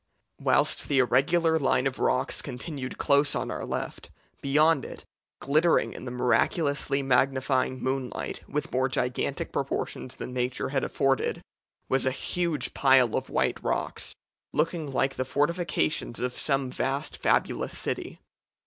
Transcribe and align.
"Whilst 0.39 0.87
the 0.87 0.97
irregular 0.97 1.59
line 1.59 1.85
of 1.85 1.99
rocks 1.99 2.41
continued 2.41 2.97
close 2.97 3.35
on 3.35 3.51
our 3.51 3.63
left, 3.63 4.09
beyond 4.41 4.83
it 4.83 5.05
glittering 5.39 5.93
in 5.93 6.05
the 6.05 6.09
miraculously 6.09 7.03
magnifying 7.03 7.79
moonlight 7.83 8.41
with 8.49 8.71
more 8.71 8.89
gigantic 8.89 9.51
proportions 9.51 10.15
than 10.15 10.33
nature 10.33 10.69
had 10.69 10.83
afforded 10.83 11.43
was 11.87 12.07
a 12.07 12.11
huge 12.11 12.73
pile 12.73 13.15
of 13.15 13.29
white 13.29 13.61
rocks, 13.63 14.15
looking 14.51 14.91
like 14.91 15.17
the 15.17 15.23
fortifications 15.23 16.19
of 16.19 16.33
some 16.33 16.71
vast 16.71 17.17
fabulous 17.17 17.77
city. 17.77 18.17